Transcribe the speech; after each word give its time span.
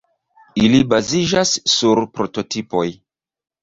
Ili 0.63 0.79
baziĝas 0.95 1.53
sur 1.77 2.05
prototipoj. 2.19 2.87